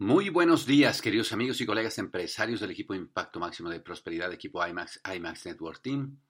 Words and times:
Muy 0.00 0.28
buenos 0.28 0.64
días, 0.64 1.02
queridos 1.02 1.32
amigos 1.32 1.60
y 1.60 1.66
colegas 1.66 1.98
empresarios 1.98 2.60
del 2.60 2.70
equipo 2.70 2.94
Impacto 2.94 3.40
Máximo 3.40 3.68
de 3.68 3.80
Prosperidad, 3.80 4.32
equipo 4.32 4.64
IMAX, 4.64 5.00
IMAX 5.12 5.46
Network 5.46 5.82
Team. 5.82 6.20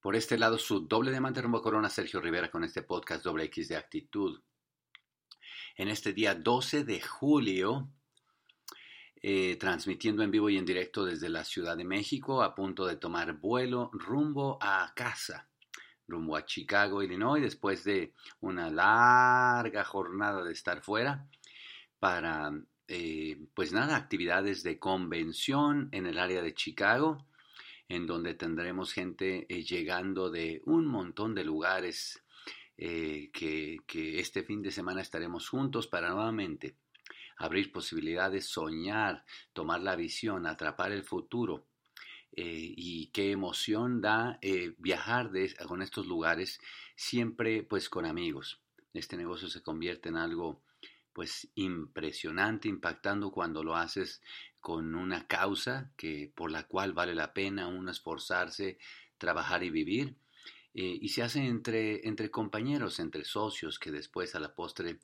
Por 0.00 0.16
este 0.16 0.38
lado, 0.38 0.56
su 0.56 0.80
doble 0.80 1.10
diamante 1.10 1.42
rumbo 1.42 1.60
corona, 1.60 1.90
Sergio 1.90 2.22
Rivera, 2.22 2.50
con 2.50 2.64
este 2.64 2.80
podcast 2.80 3.22
doble 3.22 3.44
X 3.44 3.68
de 3.68 3.76
actitud. 3.76 4.40
En 5.76 5.88
este 5.88 6.14
día 6.14 6.34
12 6.34 6.84
de 6.84 7.02
julio, 7.02 7.90
eh, 9.20 9.56
transmitiendo 9.56 10.22
en 10.22 10.30
vivo 10.30 10.48
y 10.48 10.56
en 10.56 10.64
directo 10.64 11.04
desde 11.04 11.28
la 11.28 11.44
Ciudad 11.44 11.76
de 11.76 11.84
México, 11.84 12.42
a 12.42 12.54
punto 12.54 12.86
de 12.86 12.96
tomar 12.96 13.34
vuelo 13.34 13.90
rumbo 13.92 14.56
a 14.58 14.90
casa, 14.96 15.50
rumbo 16.08 16.34
a 16.34 16.46
Chicago, 16.46 17.02
Illinois, 17.02 17.42
después 17.42 17.84
de 17.84 18.14
una 18.40 18.70
larga 18.70 19.84
jornada 19.84 20.42
de 20.42 20.54
estar 20.54 20.80
fuera 20.80 21.28
para 21.98 22.54
eh, 22.88 23.36
pues 23.54 23.72
nada, 23.72 23.96
actividades 23.96 24.62
de 24.62 24.78
convención 24.78 25.88
en 25.92 26.06
el 26.06 26.18
área 26.18 26.42
de 26.42 26.54
Chicago, 26.54 27.26
en 27.88 28.06
donde 28.06 28.34
tendremos 28.34 28.92
gente 28.92 29.46
eh, 29.48 29.64
llegando 29.64 30.30
de 30.30 30.62
un 30.66 30.86
montón 30.86 31.34
de 31.34 31.44
lugares 31.44 32.22
eh, 32.76 33.30
que, 33.32 33.80
este 34.20 34.44
fin 34.44 34.62
de 34.62 34.70
semana 34.70 35.00
estaremos 35.00 35.48
juntos 35.48 35.88
para 35.88 36.10
nuevamente 36.10 36.76
abrir 37.38 37.72
posibilidades, 37.72 38.46
soñar, 38.46 39.24
tomar 39.52 39.82
la 39.82 39.96
visión, 39.96 40.46
atrapar 40.46 40.92
el 40.92 41.02
futuro. 41.02 41.66
y 42.38 43.10
qué 43.12 43.30
emoción 43.30 44.00
da 44.02 44.38
viajar 44.78 45.30
con 45.66 45.80
estos 45.80 46.06
lugares 46.06 46.60
siempre 46.94 47.62
pues 47.62 47.88
con 47.88 48.04
amigos. 48.04 48.60
Este 48.92 49.16
negocio 49.16 49.48
se 49.48 49.62
convierte 49.62 50.10
en 50.10 50.16
algo 50.16 50.62
pues 51.16 51.48
impresionante, 51.54 52.68
impactando 52.68 53.30
cuando 53.30 53.64
lo 53.64 53.74
haces 53.74 54.20
con 54.60 54.94
una 54.94 55.26
causa 55.26 55.90
que 55.96 56.30
por 56.34 56.50
la 56.50 56.64
cual 56.64 56.92
vale 56.92 57.14
la 57.14 57.32
pena 57.32 57.68
uno 57.68 57.90
esforzarse, 57.90 58.76
trabajar 59.16 59.64
y 59.64 59.70
vivir. 59.70 60.14
Eh, 60.74 60.98
y 61.00 61.08
se 61.08 61.22
hace 61.22 61.46
entre, 61.46 62.06
entre 62.06 62.30
compañeros, 62.30 63.00
entre 63.00 63.24
socios, 63.24 63.78
que 63.78 63.90
después 63.90 64.34
a 64.34 64.40
la 64.40 64.54
postre 64.54 64.98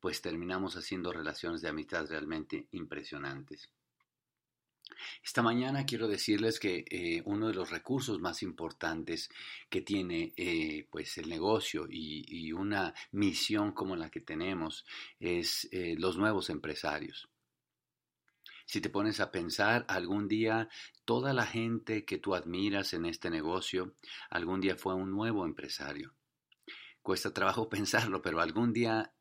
pues 0.00 0.22
terminamos 0.22 0.74
haciendo 0.74 1.12
relaciones 1.12 1.60
de 1.60 1.68
amistad 1.68 2.06
realmente 2.08 2.66
impresionantes. 2.70 3.68
Esta 5.24 5.42
mañana 5.42 5.86
quiero 5.86 6.08
decirles 6.08 6.58
que 6.58 6.84
eh, 6.90 7.22
uno 7.24 7.48
de 7.48 7.54
los 7.54 7.70
recursos 7.70 8.20
más 8.20 8.42
importantes 8.42 9.30
que 9.68 9.82
tiene 9.82 10.32
eh, 10.36 10.86
pues 10.90 11.18
el 11.18 11.28
negocio 11.28 11.86
y, 11.88 12.52
una 12.52 12.94
misión 13.12 13.72
como 13.72 13.94
la 13.94 14.10
que 14.10 14.20
tenemos 14.20 14.84
es 15.20 15.68
eh, 15.70 15.94
los 15.98 16.16
nuevos 16.16 16.50
empresarios. 16.50 17.28
Si 18.66 18.80
te 18.80 18.90
pones 18.90 19.20
a 19.20 19.30
pensar, 19.30 19.84
algún 19.88 20.28
día 20.28 20.68
toda 21.04 21.32
la 21.32 21.46
gente 21.46 22.04
que 22.04 22.18
tú 22.18 22.34
admiras 22.34 22.92
en 22.92 23.06
este 23.06 23.30
negocio, 23.30 23.94
algún 24.28 24.60
día 24.60 24.76
fue 24.76 24.94
un 24.94 25.10
nuevo 25.10 25.46
empresario. 25.46 26.14
Cuesta 27.00 27.32
trabajo 27.32 27.68
pensarlo, 27.70 28.20
pero 28.20 28.40
algún 28.40 28.72
día 28.72 29.14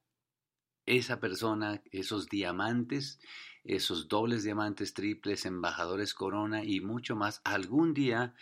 esa 0.85 1.19
persona, 1.19 1.81
esos 1.91 2.27
diamantes, 2.27 3.19
esos 3.67 4.07
dobles 4.07 4.43
diamantes, 4.43 4.93
triples, 4.93 5.45
embajadores 5.45 6.13
corona 6.13 6.63
y 6.63 6.79
mucho 6.79 7.15
más, 7.15 7.41
algún 7.43 7.93
día 7.93 8.33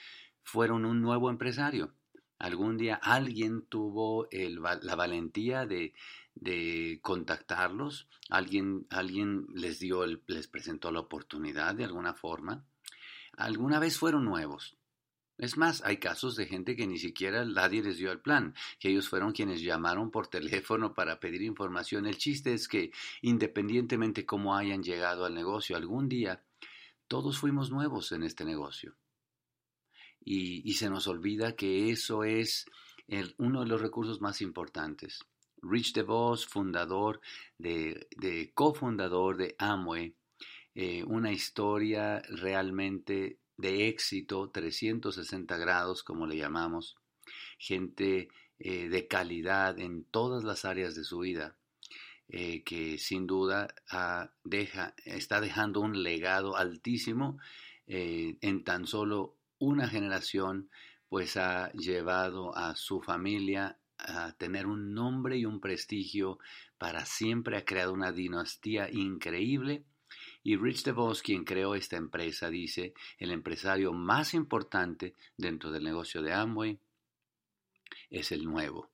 fueron 0.44 0.86
un 0.86 1.02
nuevo 1.02 1.30
empresario. 1.30 1.94
Algún 2.38 2.78
día 2.78 2.96
alguien 3.02 3.66
tuvo 3.68 4.28
la 4.32 4.96
valentía 4.96 5.66
de, 5.66 5.94
contactarlos, 7.02 8.08
alguien, 8.30 8.86
alguien 8.90 9.48
les 9.54 9.80
dio, 9.80 10.06
les 10.06 10.48
presentó 10.48 10.92
la 10.92 11.00
oportunidad 11.00 11.74
de 11.76 11.86
alguna 11.86 12.14
forma. 12.14 12.64
Alguna 13.36 13.80
vez 13.80 13.98
fueron 13.98 14.26
nuevos, 14.26 14.78
es 15.38 15.58
más, 15.58 15.84
hay 15.84 15.98
casos 15.98 16.36
de 16.38 16.46
gente 16.46 16.76
que 16.76 16.88
ni 16.88 16.98
siquiera 16.98 17.44
nadie 17.44 17.84
les 17.84 17.98
dio 17.98 18.12
el 18.12 18.22
plan, 18.22 18.56
que 18.80 18.90
ellos 18.90 19.10
fueron 19.10 19.34
quienes 19.34 19.62
llamaron 19.62 20.10
por 20.10 20.28
teléfono 20.28 20.94
para 20.94 21.20
pedir 21.20 21.42
información. 21.42 22.06
El 22.06 22.18
chiste 22.18 22.54
es 22.54 22.70
que, 22.70 22.92
independientemente 23.22 24.26
cómo 24.26 24.56
hayan 24.56 24.82
llegado 24.82 25.26
al 25.26 25.34
negocio, 25.34 25.76
algún 25.76 26.08
día 26.08 26.42
todos 27.08 27.38
fuimos 27.38 27.70
nuevos 27.70 28.12
en 28.14 28.24
este 28.24 28.46
negocio. 28.46 28.96
Y, 30.24 30.74
se 30.74 30.90
nos 30.90 31.08
olvida 31.08 31.56
que 31.56 31.92
eso 31.92 32.24
es 32.24 32.66
uno 33.38 33.62
de 33.62 33.68
los 33.68 33.82
recursos 33.82 34.22
más 34.22 34.42
importantes. 34.42 35.24
Rich 35.62 35.94
DeVos, 35.94 36.48
fundador 36.48 37.22
de, 37.58 38.52
cofundador 38.56 39.38
de 39.38 39.56
Amway, 39.60 40.16
eh, 40.74 41.04
una 41.04 41.32
historia 41.32 42.22
realmente 42.30 43.40
de 43.58 43.88
éxito, 43.88 44.50
360 44.50 45.58
grados, 45.58 46.04
como 46.04 46.28
le 46.28 46.38
llamamos, 46.38 46.98
gente 47.58 48.30
eh, 48.60 48.90
de 48.90 49.08
calidad 49.08 49.80
en 49.80 50.04
todas 50.06 50.44
las 50.44 50.66
áreas 50.66 50.96
de 50.96 51.04
su 51.04 51.20
vida, 51.20 51.56
eh, 52.28 52.64
que 52.64 52.98
sin 52.98 53.28
duda 53.28 53.74
deja, 54.44 54.96
está 55.06 55.42
dejando 55.42 55.82
un 55.82 56.04
legado 56.04 56.56
altísimo 56.58 57.38
eh, 57.88 58.38
en 58.42 58.64
tan 58.64 58.88
solo 58.88 59.36
una 59.60 59.88
generación, 59.88 60.70
pues 61.10 61.38
ha 61.38 61.72
llevado 61.74 62.56
a 62.56 62.76
su 62.76 63.02
familia 63.02 63.78
a 63.98 64.34
tener 64.34 64.68
un 64.68 64.94
nombre 64.94 65.38
y 65.38 65.46
un 65.46 65.62
prestigio 65.62 66.40
para 66.78 67.06
siempre, 67.06 67.58
ha 67.58 67.66
creado 67.66 67.94
una 67.94 68.12
dinastía 68.12 68.90
increíble 68.92 69.86
y 70.46 70.58
Rich 70.58 70.84
DeVos, 70.84 71.24
quien 71.24 71.44
creó 71.44 71.74
esta 71.74 71.98
empresa, 71.98 72.52
dice, 72.52 72.94
el 73.18 73.32
empresario 73.32 73.94
más 73.94 74.36
importante 74.36 75.16
dentro 75.36 75.72
del 75.72 75.84
negocio 75.84 76.22
de 76.22 76.34
Amway 76.34 76.78
es 78.12 78.32
el 78.32 78.46
nuevo. 78.46 78.92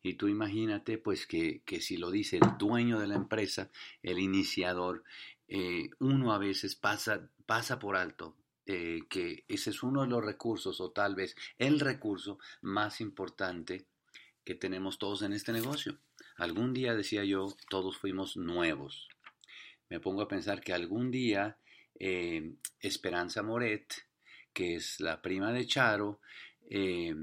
Y 0.00 0.14
tú 0.14 0.28
imagínate 0.28 0.96
pues 0.96 1.26
que, 1.26 1.60
si 1.80 1.96
lo 1.96 2.12
dice 2.12 2.36
el 2.36 2.56
dueño 2.56 3.00
de 3.00 3.08
la 3.08 3.16
empresa, 3.16 3.72
el 4.00 4.20
iniciador, 4.20 5.02
eh, 5.48 5.90
uno 5.98 6.32
a 6.32 6.38
veces 6.38 6.76
pasa, 6.76 7.28
pasa 7.44 7.80
por 7.80 7.96
alto 7.96 8.36
eh, 8.64 9.00
que 9.10 9.44
ese 9.48 9.70
es 9.70 9.82
uno 9.82 10.02
de 10.02 10.08
los 10.08 10.24
recursos 10.24 10.80
o 10.80 10.92
tal 10.92 11.16
vez 11.16 11.34
el 11.58 11.80
recurso 11.80 12.38
más 12.60 13.00
importante 13.00 13.86
que 14.44 14.54
tenemos 14.54 14.98
todos 15.00 15.22
en 15.22 15.32
este 15.32 15.52
negocio. 15.52 15.98
Algún 16.36 16.74
día 16.74 16.94
decía 16.94 17.24
yo, 17.24 17.56
todos 17.68 17.98
fuimos 17.98 18.36
nuevos 18.36 19.08
me 19.90 20.00
pongo 20.00 20.22
a 20.22 20.28
pensar 20.28 20.60
que 20.60 20.72
algún 20.72 21.10
día 21.10 21.58
eh, 21.98 22.54
Esperanza 22.80 23.42
Moret, 23.42 23.92
que 24.52 24.76
es 24.76 25.00
la 25.00 25.20
prima 25.22 25.52
de 25.52 25.66
Charo, 25.66 26.20
eh, 26.70 27.14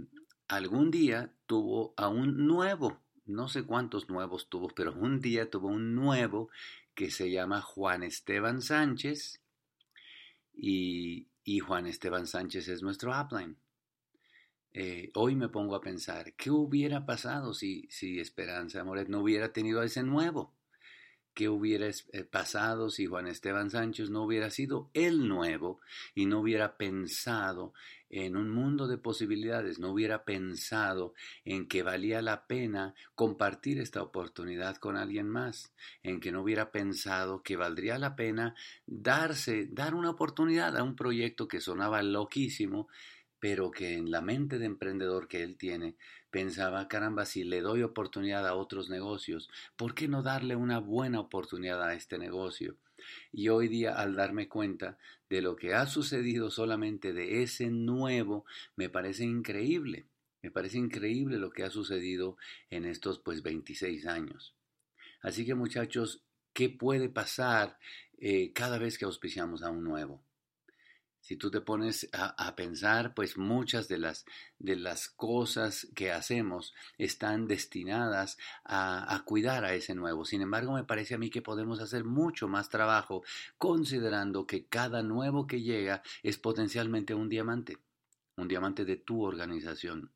algún 0.47 0.91
día 0.91 1.31
tuvo 1.45 1.93
a 1.97 2.07
un 2.07 2.47
nuevo, 2.47 3.01
no 3.25 3.47
sé 3.47 3.63
cuántos 3.63 4.09
nuevos 4.09 4.49
tuvo, 4.49 4.67
pero 4.69 4.93
un 4.93 5.21
día 5.21 5.49
tuvo 5.49 5.67
un 5.67 5.95
nuevo 5.95 6.49
que 6.93 7.11
se 7.11 7.31
llama 7.31 7.61
Juan 7.61 8.03
Esteban 8.03 8.61
Sánchez 8.61 9.41
y, 10.53 11.27
Juan 11.59 11.85
Esteban 11.85 12.25
Sánchez 12.25 12.67
es 12.69 12.81
nuestro 12.81 13.11
upline. 13.19 13.57
Eh, 14.73 15.11
hoy 15.13 15.35
me 15.35 15.47
pongo 15.47 15.75
a 15.75 15.81
pensar, 15.81 16.33
¿qué 16.33 16.51
hubiera 16.51 17.05
pasado 17.05 17.53
si, 17.53 17.87
si 17.89 18.19
Esperanza 18.19 18.83
Moret 18.83 19.07
no 19.07 19.19
hubiera 19.21 19.53
tenido 19.53 19.81
a 19.81 19.85
ese 19.85 20.03
nuevo? 20.03 20.53
Qué 21.35 21.49
hubiera 21.49 21.87
eh, 21.87 22.23
pasado 22.23 22.89
si 22.89 23.05
Juan 23.05 23.27
Esteban 23.27 23.69
Sánchez 23.69 24.09
no 24.09 24.23
hubiera 24.23 24.49
sido 24.49 24.89
el 24.93 25.27
nuevo 25.27 25.79
y 26.15 26.25
no 26.25 26.39
hubiera 26.39 26.77
pensado 26.77 27.73
en 28.09 28.37
un 28.37 28.49
mundo 28.49 28.87
de 28.87 28.97
posibilidades, 28.97 29.77
no 29.77 29.89
hubiera 29.89 30.23
pensado 30.23 31.13
en 31.43 31.67
que 31.67 31.83
valía 31.83 32.21
la 32.21 32.47
pena 32.47 32.95
compartir 33.13 33.79
esta 33.79 34.01
oportunidad 34.01 34.77
con 34.77 34.95
alguien 34.95 35.27
más, 35.27 35.73
en 36.01 36.21
que 36.21 36.31
no 36.31 36.41
hubiera 36.41 36.71
pensado 36.71 37.43
que 37.43 37.57
valdría 37.57 37.99
la 37.99 38.15
pena 38.15 38.55
darse, 38.85 39.67
dar 39.69 39.95
una 39.95 40.11
oportunidad 40.11 40.77
a 40.77 40.83
un 40.83 40.95
proyecto 40.95 41.47
que 41.49 41.59
sonaba 41.59 42.01
loquísimo, 42.01 42.87
pero 43.45 43.69
que 43.69 43.93
en 43.93 44.09
la 44.09 44.21
mente 44.21 44.57
de 44.57 44.65
emprendedor 44.65 45.27
que 45.27 45.43
él 45.43 45.55
tiene 45.55 45.97
pensaba, 46.31 46.87
caramba, 46.87 47.27
si 47.27 47.43
le 47.43 47.61
doy 47.61 47.83
oportunidad 47.83 48.47
a 48.47 48.55
otros 48.55 48.89
negocios, 48.89 49.51
¿por 49.75 49.93
qué 49.93 50.07
no 50.07 50.23
darle 50.23 50.55
una 50.55 50.79
buena 50.79 51.19
oportunidad 51.19 51.83
a 51.83 51.93
este 51.93 52.17
negocio? 52.17 52.75
Y 53.31 53.49
hoy 53.49 53.67
día, 53.67 53.93
al 53.93 54.15
darme 54.15 54.47
cuenta 54.49 54.97
de 55.29 55.43
lo 55.43 55.55
que 55.55 55.75
ha 55.75 55.85
sucedido 55.85 56.49
solamente 56.49 57.13
de 57.13 57.43
ese 57.43 57.69
nuevo, 57.69 58.45
me 58.75 58.89
parece 58.89 59.25
increíble. 59.25 60.07
Me 60.41 60.49
parece 60.49 60.79
increíble 60.79 61.37
lo 61.37 61.51
que 61.51 61.61
ha 61.61 61.69
sucedido 61.69 62.37
en 62.71 62.83
estos 62.83 63.19
pues 63.19 63.43
26 63.43 64.07
años. 64.07 64.55
Así 65.21 65.45
que 65.45 65.53
muchachos, 65.53 66.23
¿qué 66.51 66.69
puede 66.69 67.09
pasar 67.09 67.77
eh, 68.17 68.53
cada 68.53 68.79
vez 68.79 68.97
que 68.97 69.05
auspiciamos 69.05 69.61
a 69.61 69.69
un 69.69 69.83
nuevo? 69.83 70.23
Si 71.25 71.37
tú 71.37 71.49
te 71.49 71.59
pones 71.59 72.07
a, 72.13 72.55
pensar, 72.55 73.15
pues 73.15 73.35
muchas 73.35 73.87
de 73.87 73.97
las, 73.97 74.25
de 74.59 74.75
las 74.75 75.09
cosas 75.09 75.87
que 75.95 76.11
hacemos 76.11 76.75
están 76.99 77.47
destinadas 77.47 78.37
a, 78.63 79.11
a, 79.11 79.25
cuidar 79.25 79.65
a 79.65 79.73
ese 79.73 79.95
nuevo. 79.95 80.23
Sin 80.23 80.43
embargo, 80.43 80.73
me 80.73 80.83
parece 80.83 81.15
a 81.15 81.17
mí 81.17 81.31
que 81.31 81.41
podemos 81.41 81.79
hacer 81.79 82.03
mucho 82.03 82.47
más 82.47 82.69
trabajo 82.69 83.23
considerando 83.57 84.45
que 84.45 84.67
cada 84.67 85.01
nuevo 85.01 85.47
que 85.47 85.63
llega 85.63 86.03
es 86.21 86.37
potencialmente 86.37 87.15
un 87.15 87.27
diamante, 87.27 87.79
un 88.37 88.47
diamante 88.47 88.85
de 88.85 88.97
tu 88.97 89.23
organización. 89.23 90.11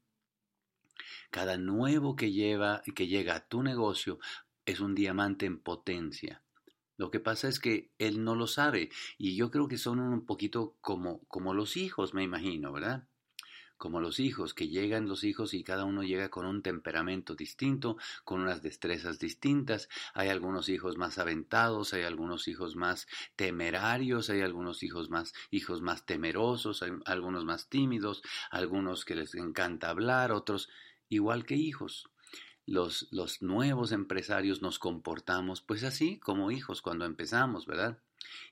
Cada 1.31 1.57
nuevo 1.57 2.15
que, 2.15 2.31
lleva, 2.31 2.83
que 2.93 3.07
llega 3.07 3.33
a 3.33 3.47
tu 3.47 3.63
negocio 3.63 4.19
es 4.63 4.79
un 4.79 4.93
diamante 4.93 5.47
en 5.47 5.59
potencia. 5.59 6.43
Lo 6.99 7.11
que 7.11 7.21
pasa 7.21 7.47
es 7.47 7.61
que 7.61 7.93
él 7.97 8.25
no 8.25 8.35
lo 8.35 8.45
sabe 8.45 8.89
y 9.17 9.37
yo 9.37 9.51
creo 9.51 9.69
que 9.69 9.77
son 9.77 10.01
un 10.01 10.25
poquito 10.25 10.75
como, 10.81 11.21
como 11.29 11.53
los 11.53 11.77
hijos, 11.77 12.13
me 12.13 12.23
imagino, 12.23 12.73
¿verdad? 12.73 13.07
Como 13.77 14.01
los 14.01 14.19
hijos, 14.19 14.53
que 14.53 14.67
llegan 14.67 15.07
los 15.07 15.23
hijos 15.23 15.53
y 15.53 15.63
cada 15.63 15.85
uno 15.85 16.03
llega 16.03 16.27
con 16.27 16.45
un 16.45 16.61
temperamento 16.61 17.35
distinto, 17.35 17.95
con 18.25 18.41
unas 18.41 18.61
destrezas 18.61 19.17
distintas. 19.17 19.87
Hay 20.13 20.27
algunos 20.27 20.67
hijos 20.67 20.97
más 20.97 21.19
aventados, 21.19 21.93
hay 21.93 22.03
algunos 22.03 22.49
hijos 22.49 22.75
más 22.75 23.07
temerarios, 23.37 24.29
hay 24.29 24.41
algunos 24.41 24.83
hijos 24.83 25.09
más, 25.09 25.33
hijos 25.51 25.81
más 25.81 26.05
temerosos, 26.05 26.83
algunos 27.05 27.45
más 27.45 27.69
tímidos, 27.69 28.21
algunos 28.51 29.05
que 29.05 29.15
les 29.15 29.35
encanta 29.35 29.89
hablar, 29.89 30.33
otros 30.33 30.67
igual 31.07 31.45
que 31.45 31.55
hijos 31.55 32.09
los, 32.69 33.07
los 33.11 33.41
nuevos 33.41 33.91
empresarios 33.91 34.61
nos 34.61 34.77
comportamos 34.77 35.61
pues 35.61 35.83
así 35.83 36.19
como 36.19 36.51
hijos 36.51 36.81
cuando 36.81 37.05
empezamos, 37.05 37.65
¿verdad? 37.65 37.97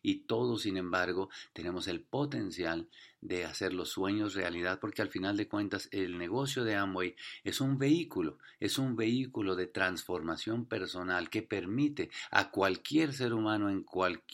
Y 0.02 0.22
todos, 0.22 0.64
sin 0.64 0.78
embargo, 0.78 1.30
tenemos 1.54 1.88
el 1.88 2.02
potencial 2.02 2.88
de 3.22 3.46
hacer 3.46 3.74
los 3.74 3.90
sueños 3.90 4.34
realidad, 4.34 4.80
porque 4.80 5.02
al 5.02 5.10
final 5.10 5.38
de 5.38 5.48
cuentas 5.48 5.90
el 5.92 6.18
negocio 6.18 6.64
de 6.64 6.76
Amway 6.76 7.16
es 7.44 7.62
un 7.62 7.78
vehículo, 7.78 8.40
es 8.60 8.80
un 8.80 8.96
vehículo 8.96 9.56
de 9.56 9.68
transformación 9.68 10.66
personal 10.66 11.30
que 11.30 11.44
permite 11.44 12.10
a 12.32 12.50
cualquier 12.50 13.14
ser 13.14 13.34
humano 13.34 13.70
en 13.70 13.86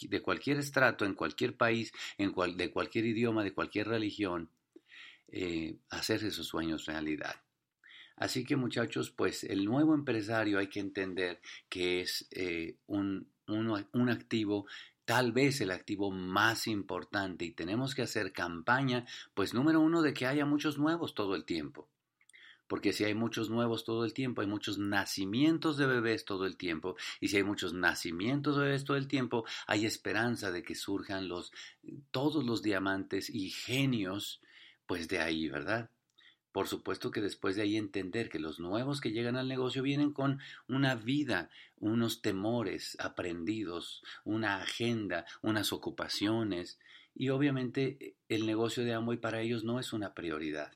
de 0.02 0.22
cualquier 0.22 0.60
estrato, 0.60 1.06
en 1.06 1.16
cualquier 1.16 1.58
país, 1.58 1.92
en 2.18 2.32
cual, 2.32 2.56
de 2.56 2.72
cualquier 2.72 3.06
idioma, 3.06 3.44
de 3.44 3.54
cualquier 3.54 3.88
religión, 3.88 4.50
eh, 5.28 5.76
hacer 5.90 6.24
esos 6.24 6.48
sueños 6.48 6.86
realidad. 6.86 7.43
Así 8.16 8.46
que 8.46 8.56
muchachos, 8.56 9.12
pues 9.12 9.44
el 9.44 9.66
nuevo 9.66 9.94
empresario 9.96 10.60
hay 10.60 10.68
que 10.68 10.80
entender 10.80 11.42
que 11.70 12.02
es 12.02 12.28
eh, 12.32 12.76
un, 12.88 13.28
un 13.48 14.10
activo 14.10 14.66
tal 15.06 15.32
vez 15.32 15.60
el 15.62 15.72
activo 15.72 16.12
más 16.12 16.68
importante 16.68 17.46
y 17.46 17.52
tenemos 17.52 17.94
que 17.96 18.04
hacer 18.04 18.32
campaña, 18.32 19.06
pues 19.34 19.54
número 19.54 19.82
uno, 19.82 20.02
de 20.02 20.14
que 20.14 20.28
haya 20.28 20.46
muchos 20.46 20.78
nuevos 20.78 21.14
todo 21.14 21.36
el 21.36 21.46
tiempo. 21.46 21.90
Porque 22.68 22.94
si 22.94 23.04
hay 23.04 23.14
muchos 23.14 23.50
nuevos 23.50 23.84
todo 23.84 24.06
el 24.06 24.14
tiempo, 24.14 24.42
hay 24.42 24.48
muchos 24.48 24.78
nacimientos 24.78 25.78
de 25.78 25.86
bebés 25.86 26.24
todo 26.24 26.46
el 26.46 26.56
tiempo. 26.56 26.96
Y 27.20 27.28
si 27.28 27.38
hay 27.38 27.44
muchos 27.44 27.74
nacimientos 27.74 28.56
de 28.56 28.64
bebés 28.64 28.86
todo 28.86 28.98
el 28.98 29.08
tiempo, 29.08 29.46
hay 29.68 29.86
esperanza 29.86 30.50
de 30.50 30.64
que 30.64 30.74
surjan 30.74 31.28
los, 31.28 31.52
todos 32.12 32.46
los 32.46 32.62
diamantes 32.62 33.30
y 33.30 33.50
genios, 33.50 34.42
pues 34.88 35.08
de 35.10 35.20
ahí, 35.20 35.50
¿verdad? 35.50 35.90
Por 36.54 36.68
supuesto 36.68 37.10
que 37.10 37.20
después 37.20 37.56
de 37.56 37.64
ahí 37.64 37.78
entender 37.78 38.30
que 38.30 38.38
los 38.38 38.60
nuevos 38.60 39.02
que 39.02 39.12
llegan 39.12 39.36
al 39.36 39.48
negocio 39.48 39.82
vienen 39.82 40.14
con 40.14 40.40
una 40.68 40.94
vida, 40.94 41.50
unos 41.78 42.22
temores 42.22 42.96
aprendidos, 43.00 44.04
una 44.24 44.62
agenda, 44.62 45.26
unas 45.42 45.74
ocupaciones 45.74 46.80
y 47.16 47.30
obviamente 47.30 48.16
el 48.30 48.46
negocio 48.46 48.84
de 48.84 48.94
Amway 48.94 49.18
para 49.18 49.42
ellos 49.42 49.64
no 49.64 49.80
es 49.80 49.94
una 49.94 50.14
prioridad. 50.14 50.72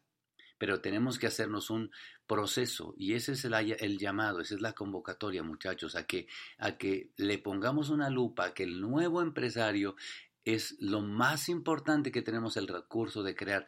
Pero 0.57 0.81
tenemos 0.81 1.19
que 1.19 1.27
hacernos 1.27 1.69
un 1.69 1.91
proceso 2.25 2.95
y 2.97 3.13
ese 3.13 3.33
es 3.33 3.45
el, 3.45 3.53
el, 3.53 3.99
llamado, 3.99 4.41
esa 4.41 4.55
es 4.55 4.61
la 4.61 4.73
convocatoria 4.73 5.43
muchachos, 5.43 5.95
a 5.95 6.07
que, 6.07 6.27
a 6.57 6.75
que 6.77 7.11
le 7.17 7.37
pongamos 7.37 7.91
una 7.91 8.09
lupa, 8.09 8.45
a 8.45 8.53
que 8.55 8.63
el 8.63 8.81
nuevo 8.81 9.21
empresario 9.21 9.95
es 10.43 10.75
lo 10.79 11.01
más 11.01 11.49
importante 11.49 12.11
que 12.11 12.23
tenemos 12.23 12.57
el 12.57 12.67
recurso 12.67 13.21
de 13.21 13.35
crear 13.35 13.67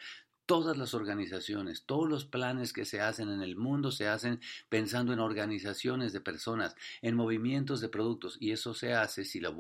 todas 0.50 0.78
las 0.78 0.96
organizaciones, 0.96 1.84
todos 1.84 2.10
los 2.10 2.26
planes 2.26 2.74
que 2.74 2.84
se 2.84 3.02
hacen 3.02 3.30
en 3.30 3.44
el 3.44 3.56
mundo 3.56 3.92
se 3.92 4.08
hacen 4.08 4.42
pensando 4.68 5.14
en 5.14 5.20
organizaciones 5.20 6.12
de 6.12 6.22
personas, 6.22 6.76
en 7.04 7.14
movimientos 7.14 7.82
de 7.82 7.90
productos, 7.90 8.36
y 8.40 8.50
eso 8.50 8.74
se 8.74 8.96
hace 8.96 9.26
si 9.26 9.40
lo, 9.40 9.54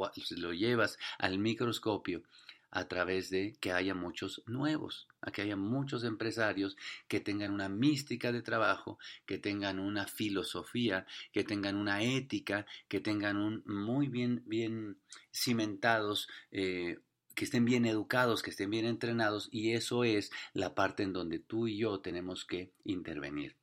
llevas 0.51 0.97
al 1.19 1.37
microscopio 1.37 2.23
a 2.71 2.87
través 2.87 3.29
de 3.29 3.55
que 3.59 3.71
haya 3.71 3.93
muchos 3.93 4.41
nuevos, 4.47 5.07
a 5.21 5.29
que 5.29 5.43
haya 5.43 5.55
muchos 5.55 6.03
empresarios 6.03 6.75
que 7.07 7.19
tengan 7.19 7.51
una 7.51 7.69
mística 7.69 8.31
de 8.31 8.41
trabajo, 8.41 8.97
que 9.27 9.37
tengan 9.37 9.77
una 9.77 10.07
filosofía, 10.07 11.05
que 11.31 11.43
tengan 11.43 11.75
una 11.75 12.01
ética, 12.01 12.65
que 12.87 12.99
tengan 12.99 13.37
un 13.37 13.61
muy 13.67 14.07
bien, 14.07 14.41
bien 14.47 14.97
cimentados 15.31 16.27
eh, 16.51 16.97
que 17.39 17.45
estén 17.45 17.63
bien 17.63 17.85
educados, 17.85 18.43
que 18.43 18.49
estén 18.49 18.69
bien 18.69 18.85
entrenados 18.85 19.47
y 19.49 19.71
eso 19.71 20.03
es 20.03 20.29
la 20.51 20.75
parte 20.75 21.03
en 21.03 21.13
donde 21.13 21.39
tú 21.39 21.69
y 21.69 21.77
yo 21.77 22.01
tenemos 22.01 22.43
que 22.43 22.73
intervenir 22.83 23.55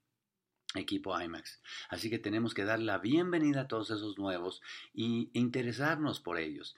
equipo 0.78 1.19
IMAX. 1.20 1.61
Así 1.88 2.11
que 2.11 2.19
tenemos 2.19 2.55
que 2.55 2.64
dar 2.64 2.81
la 2.81 2.99
bienvenida 2.99 3.62
a 3.62 3.69
todos 3.69 3.90
esos 3.90 4.19
nuevos 4.19 4.62
y 4.94 5.31
interesarnos 5.32 6.20
por 6.20 6.38
ellos. 6.38 6.76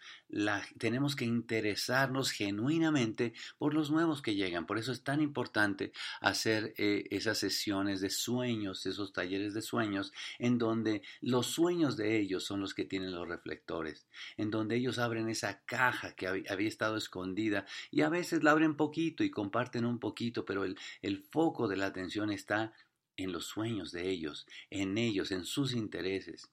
tenemos 0.78 1.16
que 1.16 1.24
interesarnos 1.24 2.30
genuinamente 2.30 3.32
por 3.58 3.74
los 3.74 3.90
nuevos 3.90 4.22
que 4.22 4.34
llegan. 4.34 4.66
Por 4.66 4.78
eso 4.78 4.92
es 4.92 5.02
tan 5.02 5.20
importante 5.20 5.92
hacer 6.20 6.74
eh, 6.76 7.04
esas 7.10 7.38
sesiones 7.38 8.00
de 8.00 8.10
sueños, 8.10 8.86
esos 8.86 9.12
talleres 9.12 9.54
de 9.54 9.62
sueños, 9.62 10.12
en 10.38 10.58
donde 10.58 11.02
los 11.20 11.46
sueños 11.46 11.96
de 11.96 12.18
ellos 12.18 12.44
son 12.44 12.60
los 12.60 12.74
que 12.74 12.84
tienen 12.84 13.12
los 13.12 13.28
reflectores, 13.28 14.06
en 14.36 14.50
donde 14.50 14.76
ellos 14.76 14.98
abren 14.98 15.28
esa 15.28 15.60
caja 15.64 16.14
que 16.14 16.26
había 16.26 16.68
estado 16.68 16.96
escondida 16.96 17.66
y 17.90 18.02
a 18.02 18.08
veces 18.08 18.42
la 18.42 18.52
abren 18.52 18.76
poquito 18.76 19.24
y 19.24 19.30
comparten 19.30 19.84
un 19.84 19.98
poquito, 19.98 20.44
pero 20.44 20.64
el 20.64 21.18
foco 21.18 21.68
de 21.68 21.76
la 21.76 21.86
atención 21.86 22.30
está 22.30 22.72
en 23.18 23.32
los 23.32 23.44
sueños 23.44 23.92
de 23.92 24.08
ellos, 24.08 24.46
en 24.70 24.96
ellos, 24.96 25.30
en 25.30 25.44
sus 25.44 25.74
intereses. 25.74 26.48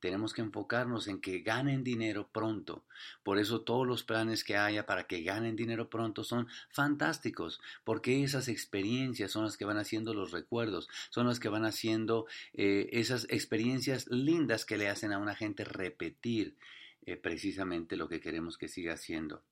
Tenemos 0.00 0.32
que 0.32 0.42
enfocarnos 0.42 1.08
en 1.08 1.20
que 1.20 1.40
ganen 1.40 1.84
dinero 1.84 2.28
pronto. 2.32 2.84
Por 3.22 3.38
eso 3.38 3.60
todos 3.60 3.86
los 3.86 4.02
planes 4.04 4.42
que 4.42 4.56
haya 4.56 4.86
para 4.86 5.06
que 5.06 5.22
ganen 5.22 5.56
dinero 5.56 5.88
pronto 5.88 6.24
son 6.24 6.48
fantásticos, 6.70 7.60
porque 7.84 8.24
esas 8.24 8.48
experiencias 8.48 9.30
son 9.30 9.44
las 9.44 9.56
que 9.56 9.64
van 9.64 9.78
haciendo 9.78 10.14
los 10.14 10.32
recuerdos, 10.32 10.88
son 11.10 11.26
las 11.26 11.40
que 11.40 11.48
van 11.48 11.64
haciendo 11.64 12.26
eh, 12.54 12.88
esas 12.92 13.26
experiencias 13.30 14.06
lindas 14.08 14.64
que 14.64 14.78
le 14.78 14.88
hacen 14.88 15.12
a 15.12 15.18
una 15.18 15.34
gente 15.34 15.64
repetir 15.64 16.56
eh, 17.04 17.16
precisamente 17.16 17.96
lo 17.96 18.08
que 18.08 18.20
queremos 18.20 18.58
que 18.58 18.68
siga 18.68 18.94
haciendo. 18.94 19.42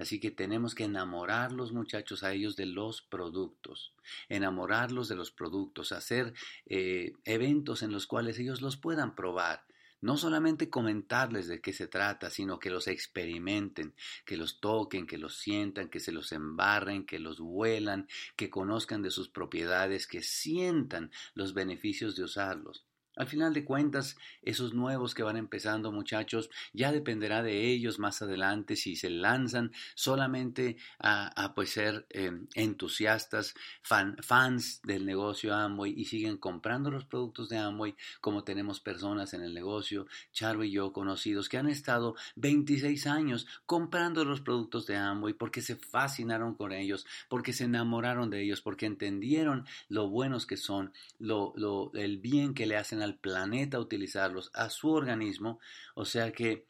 Así 0.00 0.18
que 0.18 0.30
tenemos 0.30 0.74
que 0.74 0.84
enamorar 0.84 1.52
los 1.52 1.74
muchachos 1.74 2.22
a 2.22 2.32
ellos 2.32 2.56
de 2.56 2.64
los 2.64 3.02
productos, 3.02 3.92
enamorarlos 4.30 5.08
de 5.08 5.14
los 5.14 5.30
productos, 5.30 5.92
hacer 5.92 6.32
eh, 6.64 7.12
eventos 7.26 7.82
en 7.82 7.92
los 7.92 8.06
cuales 8.06 8.38
ellos 8.38 8.62
los 8.62 8.78
puedan 8.78 9.14
probar. 9.14 9.66
No 10.00 10.16
solamente 10.16 10.70
comentarles 10.70 11.48
de 11.48 11.60
qué 11.60 11.74
se 11.74 11.86
trata, 11.86 12.30
sino 12.30 12.58
que 12.58 12.70
los 12.70 12.88
experimenten, 12.88 13.94
que 14.24 14.38
los 14.38 14.58
toquen, 14.58 15.06
que 15.06 15.18
los 15.18 15.36
sientan, 15.36 15.90
que 15.90 16.00
se 16.00 16.12
los 16.12 16.32
embarren, 16.32 17.04
que 17.04 17.18
los 17.18 17.38
huelan, 17.38 18.08
que 18.36 18.48
conozcan 18.48 19.02
de 19.02 19.10
sus 19.10 19.28
propiedades, 19.28 20.06
que 20.06 20.22
sientan 20.22 21.10
los 21.34 21.52
beneficios 21.52 22.16
de 22.16 22.24
usarlos. 22.24 22.86
Al 23.16 23.26
final 23.26 23.52
de 23.52 23.64
cuentas, 23.64 24.16
esos 24.42 24.72
nuevos 24.72 25.14
que 25.14 25.22
van 25.22 25.36
empezando, 25.36 25.92
muchachos, 25.92 26.48
ya 26.72 26.92
dependerá 26.92 27.42
de 27.42 27.68
ellos 27.68 27.98
más 27.98 28.22
adelante 28.22 28.76
si 28.76 28.96
se 28.96 29.10
lanzan 29.10 29.72
solamente 29.94 30.76
a, 30.98 31.52
pues 31.54 31.70
ser 31.70 32.06
em, 32.10 32.46
entusiastas, 32.54 33.54
fans 33.82 34.80
del 34.82 35.04
negocio 35.04 35.54
Amway 35.54 35.92
y 35.96 36.04
siguen 36.04 36.36
comprando 36.36 36.90
los 36.90 37.04
productos 37.04 37.48
de 37.48 37.58
Amway, 37.58 37.96
como 38.20 38.44
tenemos 38.44 38.80
personas 38.80 39.34
en 39.34 39.42
el 39.42 39.54
negocio, 39.54 40.06
Charo 40.32 40.64
y 40.64 40.70
yo 40.70 40.92
conocidos, 40.92 41.48
que 41.48 41.58
han 41.58 41.68
estado 41.68 42.14
26 42.36 43.06
años 43.06 43.46
comprando 43.66 44.24
los 44.24 44.40
productos 44.40 44.86
de 44.86 44.96
Amway 44.96 45.34
porque 45.34 45.62
se 45.62 45.76
fascinaron 45.76 46.54
con 46.54 46.72
ellos, 46.72 47.06
porque 47.28 47.52
se 47.52 47.64
enamoraron 47.64 48.30
de 48.30 48.42
ellos, 48.42 48.60
porque 48.60 48.86
entendieron 48.86 49.66
lo 49.88 50.08
buenos 50.08 50.46
que 50.46 50.56
son, 50.56 50.92
lo, 51.18 51.52
lo, 51.56 51.92
el 51.94 52.18
bien 52.18 52.54
que 52.54 52.66
le 52.66 52.76
hacen 52.76 52.99
al 53.02 53.18
planeta 53.18 53.80
utilizarlos, 53.80 54.50
a 54.54 54.70
su 54.70 54.90
organismo. 54.90 55.60
O 55.94 56.04
sea 56.04 56.32
que 56.32 56.66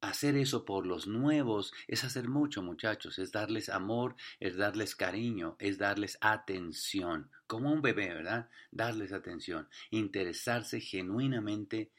hacer 0.00 0.36
eso 0.36 0.64
por 0.64 0.86
los 0.86 1.06
nuevos 1.06 1.72
es 1.86 2.04
hacer 2.04 2.28
mucho, 2.28 2.62
muchachos, 2.62 3.18
es 3.18 3.32
darles 3.32 3.68
amor, 3.68 4.16
es 4.38 4.56
darles 4.56 4.96
cariño, 4.96 5.56
es 5.58 5.78
darles 5.78 6.18
atención, 6.20 7.30
como 7.46 7.72
un 7.72 7.82
bebé, 7.82 8.08
¿verdad? 8.14 8.48
Darles 8.70 9.12
atención, 9.12 9.68
interesarse 9.90 10.80
genuinamente 10.80 11.90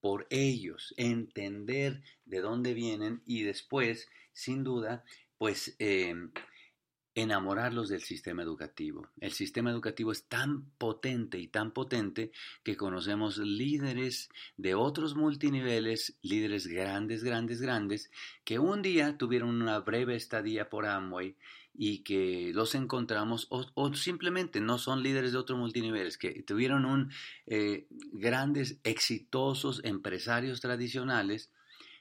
por 0.00 0.26
ellos, 0.30 0.94
entender 0.96 2.02
de 2.24 2.40
dónde 2.40 2.74
vienen 2.74 3.22
y 3.26 3.42
después, 3.42 4.08
sin 4.32 4.64
duda, 4.64 5.04
pues 5.38 5.76
eh, 5.78 6.14
enamorarlos 7.16 7.88
del 7.88 8.02
sistema 8.02 8.42
educativo. 8.42 9.08
El 9.20 9.32
sistema 9.32 9.70
educativo 9.70 10.12
es 10.12 10.24
tan 10.24 10.66
potente 10.78 11.38
y 11.38 11.48
tan 11.48 11.72
potente 11.72 12.30
que 12.62 12.76
conocemos 12.76 13.38
líderes 13.38 14.28
de 14.58 14.74
otros 14.74 15.16
multiniveles, 15.16 16.18
líderes 16.20 16.66
grandes, 16.66 17.24
grandes, 17.24 17.62
grandes, 17.62 18.10
que 18.44 18.58
un 18.58 18.82
día 18.82 19.16
tuvieron 19.16 19.48
una 19.48 19.80
breve 19.80 20.14
estadía 20.14 20.68
por 20.68 20.84
Amway 20.84 21.36
y 21.74 21.98
que 21.98 22.52
los 22.54 22.74
encontramos 22.74 23.48
o, 23.50 23.94
simplemente 23.94 24.60
no 24.60 24.76
son 24.76 25.02
líderes 25.02 25.32
de 25.32 25.38
otros 25.38 25.58
multiniveles, 25.58 26.18
que 26.18 26.42
tuvieron 26.42 26.84
un 26.84 27.10
eh, 27.46 27.86
grandes, 28.12 28.78
exitosos 28.84 29.80
empresarios 29.84 30.60
tradicionales 30.60 31.50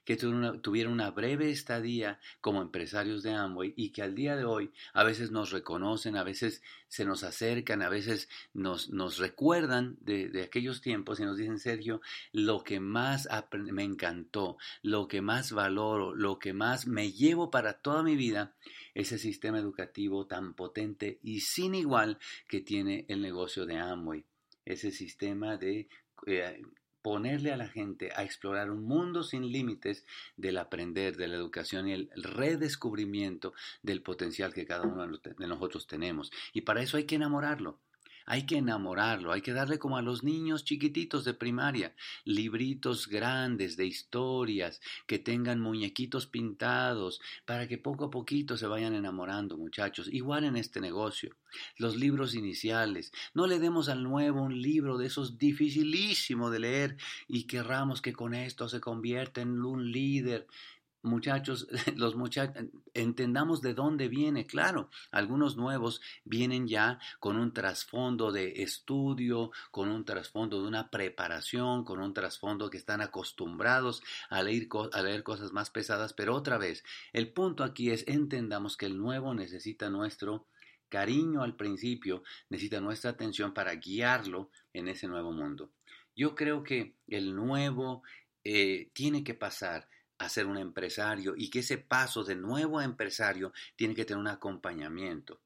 que 0.06 0.16
tuvieron 0.16 0.94
una, 0.94 1.12
breve 1.12 1.50
estadía 1.50 2.20
como 2.40 2.62
empresarios 2.62 3.24
de 3.24 3.32
Amway 3.32 3.74
y 3.76 3.90
que 3.90 4.04
al 4.04 4.14
día 4.14 4.36
de 4.36 4.46
hoy 4.46 4.72
a 4.94 5.04
veces 5.04 5.32
nos 5.32 5.52
reconocen, 5.52 6.16
a 6.16 6.24
veces 6.24 6.62
se 6.88 7.06
nos 7.06 7.24
acercan, 7.24 7.82
a 7.82 7.90
veces 7.90 8.30
nos, 8.54 8.90
nos 8.90 9.18
recuerdan 9.18 9.98
de, 10.02 10.44
aquellos 10.44 10.82
tiempos 10.82 11.20
y 11.20 11.24
nos 11.24 11.38
dicen, 11.38 11.60
Sergio, 11.60 12.02
lo 12.32 12.64
que 12.64 12.80
más 12.80 13.28
me 13.52 13.84
encantó, 13.84 14.58
lo 14.84 15.08
que 15.08 15.22
más 15.22 15.52
valoro, 15.52 16.14
lo 16.14 16.38
que 16.38 16.54
más 16.54 16.86
me 16.86 17.12
llevo 17.12 17.50
para 17.50 17.74
toda 17.74 18.04
mi 18.04 18.16
vida, 18.16 18.54
ese 18.94 19.18
sistema 19.18 19.58
educativo 19.58 20.28
tan 20.28 20.54
potente 20.54 21.20
y 21.24 21.42
sin 21.42 21.74
igual 21.74 22.20
que 22.48 22.62
tiene 22.62 23.06
el 23.08 23.22
negocio 23.22 23.66
de 23.66 23.78
Amway. 23.78 24.24
Ese 24.66 24.92
sistema 24.92 25.58
de 25.58 25.90
eh, 26.28 26.62
ponerle 27.06 27.52
a 27.52 27.58
la 27.58 27.68
gente 27.68 28.10
a 28.16 28.24
explorar 28.24 28.72
un 28.72 28.84
mundo 28.84 29.22
sin 29.22 29.52
límites 29.52 30.08
del 30.38 30.58
aprender, 30.58 31.16
de 31.18 31.28
la 31.28 31.36
educación 31.36 31.88
y 31.88 31.94
el 31.94 32.10
redescubrimiento 32.16 33.54
del 33.84 34.02
potencial 34.02 34.56
que 34.56 34.66
cada 34.66 34.88
uno 34.88 35.06
de 35.06 35.48
nosotros 35.48 35.86
tenemos. 35.86 36.32
Y 36.52 36.62
para 36.62 36.82
eso 36.82 36.98
hay 36.98 37.04
que 37.04 37.14
enamorarlo. 37.14 37.78
Hay 38.26 38.46
que 38.46 38.58
enamorarlo, 38.58 39.32
hay 39.32 39.42
que 39.42 39.54
darle 39.54 39.80
como 39.80 39.98
a 39.98 40.02
los 40.02 40.24
niños 40.24 40.66
chiquititos 40.66 41.26
de 41.26 41.34
primaria, 41.34 41.94
libritos 42.24 43.08
grandes 43.08 43.78
de 43.78 43.86
historias, 43.86 44.82
que 45.08 45.20
tengan 45.20 45.60
muñequitos 45.60 46.26
pintados, 46.26 47.22
para 47.46 47.68
que 47.68 47.78
poco 47.78 48.06
a 48.06 48.12
poquito 48.12 48.58
se 48.58 48.68
vayan 48.68 48.96
enamorando, 48.96 49.58
muchachos. 49.58 50.08
Igual 50.12 50.46
en 50.46 50.58
este 50.58 50.82
negocio. 50.82 51.36
Los 51.78 51.96
libros 51.96 52.36
iniciales. 52.36 53.12
No 53.34 53.48
le 53.48 53.60
demos 53.60 53.90
al 53.90 54.04
nuevo 54.04 54.42
un 54.42 54.62
libro 54.62 54.98
de 54.98 55.08
esos 55.08 55.38
dificilísimo 55.38 56.50
de 56.50 56.60
leer 56.60 56.98
y 57.28 57.44
querramos 57.44 58.02
que 58.02 58.14
con 58.14 58.34
esto 58.34 58.68
se 58.68 58.82
convierta 58.82 59.42
en 59.42 59.64
un 59.64 59.92
líder 59.92 60.48
muchachos, 61.06 61.68
los 61.96 62.16
muchachos, 62.16 62.66
entendamos 62.94 63.62
de 63.62 63.74
dónde 63.74 64.08
viene. 64.08 64.46
Claro, 64.46 64.90
algunos 65.12 65.56
nuevos 65.58 66.02
vienen 66.24 66.68
ya 66.68 67.00
con 67.20 67.38
un 67.38 67.54
trasfondo 67.54 68.32
de 68.32 68.64
estudio, 68.64 69.52
con 69.72 69.90
un 69.90 70.04
trasfondo 70.06 70.62
de 70.62 70.68
una 70.68 70.90
preparación, 70.90 71.84
con 71.86 72.00
un 72.02 72.14
trasfondo 72.14 72.70
que 72.70 72.78
están 72.78 73.02
acostumbrados 73.02 74.02
a 74.30 74.42
leer, 74.44 74.68
a 74.92 75.02
leer 75.02 75.24
cosas 75.24 75.54
más 75.54 75.70
pesadas. 75.70 76.14
Pero 76.14 76.36
otra 76.36 76.58
vez, 76.58 76.84
el 77.14 77.32
punto 77.32 77.64
aquí 77.64 77.92
es 77.92 78.08
entendamos 78.08 78.78
que 78.78 78.88
el 78.88 78.98
nuevo 78.98 79.34
necesita 79.34 79.90
nuestro 79.90 80.48
cariño 80.90 81.44
al 81.44 81.56
principio, 81.56 82.24
necesita 82.50 82.80
nuestra 82.80 83.12
atención 83.12 83.54
para 83.54 83.76
guiarlo 83.76 84.50
en 84.74 84.88
ese 84.88 85.08
nuevo 85.08 85.32
mundo. 85.32 85.72
Yo 86.16 86.36
creo 86.36 86.64
que 86.64 86.96
el 87.08 87.36
nuevo 87.36 88.04
eh, 88.44 88.90
tiene 88.94 89.24
que 89.24 89.34
pasar 89.34 89.90
a 90.18 90.30
ser 90.30 90.46
un 90.46 90.58
empresario 90.58 91.34
y 91.38 91.50
que 91.50 91.60
ese 91.60 91.78
paso 91.78 92.24
de 92.24 92.36
nuevo 92.36 92.80
a 92.80 92.86
empresario 92.86 93.54
tiene 93.76 93.96
que 93.96 94.06
tener 94.06 94.20
un 94.20 94.28
acompañamiento. 94.28 95.42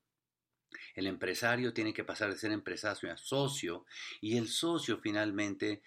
El 0.94 1.08
empresario 1.08 1.74
tiene 1.74 1.94
que 1.94 2.04
pasar 2.04 2.30
de 2.30 2.38
ser 2.38 2.52
empresario 2.52 3.12
a 3.12 3.18
socio 3.18 3.86
y 4.22 4.38
el 4.38 4.48
socio 4.48 5.00
finalmente 5.00 5.82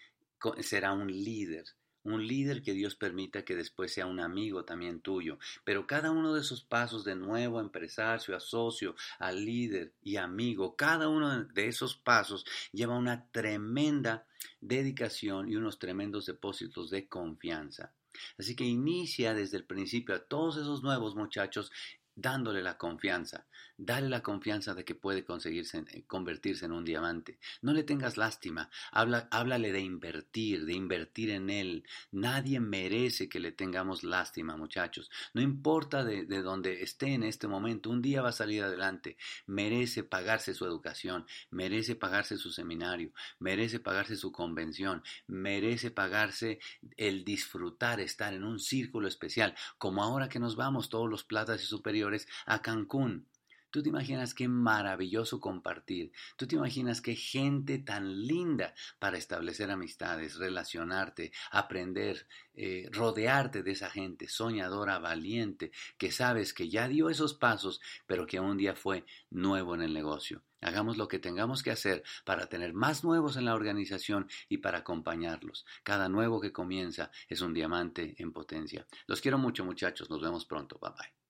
será 0.60 0.92
un 0.92 1.06
líder, 1.06 1.64
un 2.04 2.26
líder 2.26 2.62
que 2.62 2.72
Dios 2.72 2.96
permita 2.96 3.44
que 3.44 3.54
después 3.54 3.92
sea 3.92 4.06
un 4.06 4.20
amigo 4.20 4.64
también 4.64 5.00
tuyo. 5.00 5.38
Pero 5.64 5.86
cada 5.86 6.10
uno 6.10 6.34
de 6.34 6.40
esos 6.40 6.64
pasos 6.64 7.04
de 7.04 7.14
nuevo 7.14 7.58
a 7.58 7.62
empresario, 7.62 8.36
a 8.36 8.40
socio, 8.40 8.96
a 9.18 9.30
líder 9.30 9.92
y 10.02 10.16
amigo, 10.16 10.74
cada 10.74 11.08
uno 11.08 11.44
de 11.44 11.68
esos 11.68 11.96
pasos 11.96 12.44
lleva 12.72 12.98
una 12.98 13.26
tremenda 13.30 14.26
dedicación 14.60 15.48
y 15.48 15.56
unos 15.56 15.78
tremendos 15.78 16.26
depósitos 16.26 16.90
de 16.90 17.06
confianza. 17.06 17.92
Así 18.38 18.56
que 18.56 18.64
inicia 18.64 19.34
desde 19.34 19.56
el 19.56 19.64
principio 19.64 20.14
a 20.14 20.24
todos 20.24 20.56
esos 20.56 20.82
nuevos 20.82 21.14
muchachos 21.14 21.70
dándole 22.14 22.62
la 22.62 22.78
confianza. 22.78 23.46
Dale 23.84 24.08
la 24.08 24.22
confianza 24.22 24.74
de 24.74 24.84
que 24.84 24.94
puede 24.94 25.24
conseguirse, 25.24 25.84
eh, 25.90 26.04
convertirse 26.06 26.66
en 26.66 26.70
un 26.70 26.84
diamante. 26.84 27.40
No 27.62 27.72
le 27.72 27.82
tengas 27.82 28.16
lástima. 28.16 28.70
Habla, 28.92 29.26
háblale 29.32 29.72
de 29.72 29.80
invertir, 29.80 30.66
de 30.66 30.74
invertir 30.74 31.30
en 31.30 31.50
él. 31.50 31.82
Nadie 32.12 32.60
merece 32.60 33.28
que 33.28 33.40
le 33.40 33.50
tengamos 33.50 34.04
lástima, 34.04 34.56
muchachos. 34.56 35.10
No 35.34 35.42
importa 35.42 36.04
de, 36.04 36.26
de 36.26 36.42
dónde 36.42 36.84
esté 36.84 37.08
en 37.14 37.24
este 37.24 37.48
momento, 37.48 37.90
un 37.90 38.02
día 38.02 38.22
va 38.22 38.28
a 38.28 38.32
salir 38.32 38.62
adelante. 38.62 39.16
Merece 39.46 40.04
pagarse 40.04 40.54
su 40.54 40.64
educación, 40.64 41.26
merece 41.50 41.96
pagarse 41.96 42.36
su 42.36 42.52
seminario, 42.52 43.10
merece 43.40 43.80
pagarse 43.80 44.14
su 44.14 44.30
convención, 44.30 45.02
merece 45.26 45.90
pagarse 45.90 46.60
el 46.96 47.24
disfrutar, 47.24 47.98
estar 47.98 48.32
en 48.32 48.44
un 48.44 48.60
círculo 48.60 49.08
especial, 49.08 49.56
como 49.76 50.04
ahora 50.04 50.28
que 50.28 50.38
nos 50.38 50.54
vamos 50.54 50.88
todos 50.88 51.10
los 51.10 51.24
platas 51.24 51.60
y 51.64 51.66
superiores 51.66 52.28
a 52.46 52.62
Cancún. 52.62 53.26
Tú 53.72 53.82
te 53.82 53.88
imaginas 53.88 54.34
qué 54.34 54.48
maravilloso 54.48 55.40
compartir. 55.40 56.12
Tú 56.36 56.46
te 56.46 56.56
imaginas 56.56 57.00
qué 57.00 57.16
gente 57.16 57.78
tan 57.78 58.26
linda 58.26 58.74
para 58.98 59.16
establecer 59.16 59.70
amistades, 59.70 60.36
relacionarte, 60.36 61.32
aprender, 61.50 62.26
eh, 62.52 62.90
rodearte 62.92 63.62
de 63.62 63.70
esa 63.70 63.88
gente 63.88 64.28
soñadora, 64.28 64.98
valiente, 64.98 65.72
que 65.96 66.12
sabes 66.12 66.52
que 66.52 66.68
ya 66.68 66.86
dio 66.86 67.08
esos 67.08 67.32
pasos, 67.32 67.80
pero 68.06 68.26
que 68.26 68.40
un 68.40 68.58
día 68.58 68.76
fue 68.76 69.06
nuevo 69.30 69.74
en 69.74 69.80
el 69.80 69.94
negocio. 69.94 70.42
Hagamos 70.60 70.98
lo 70.98 71.08
que 71.08 71.18
tengamos 71.18 71.62
que 71.62 71.70
hacer 71.70 72.04
para 72.26 72.48
tener 72.50 72.74
más 72.74 73.04
nuevos 73.04 73.38
en 73.38 73.46
la 73.46 73.54
organización 73.54 74.28
y 74.50 74.58
para 74.58 74.78
acompañarlos. 74.78 75.64
Cada 75.82 76.10
nuevo 76.10 76.42
que 76.42 76.52
comienza 76.52 77.10
es 77.26 77.40
un 77.40 77.54
diamante 77.54 78.14
en 78.18 78.32
potencia. 78.32 78.86
Los 79.06 79.22
quiero 79.22 79.38
mucho 79.38 79.64
muchachos. 79.64 80.10
Nos 80.10 80.20
vemos 80.20 80.44
pronto. 80.44 80.78
Bye 80.78 80.90
bye. 80.90 81.21